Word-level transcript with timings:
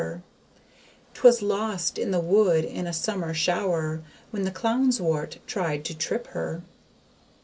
'Twas 1.13 1.43
lost 1.43 1.99
in 1.99 2.09
the 2.09 2.19
wood 2.19 2.65
in 2.65 2.87
a 2.87 2.91
summer 2.91 3.35
shower 3.35 4.01
When 4.31 4.45
the 4.45 4.49
CLOWN'S 4.49 4.99
WORT 4.99 5.37
tried 5.45 5.85
to 5.85 5.93
trip 5.95 6.25
her. 6.29 6.63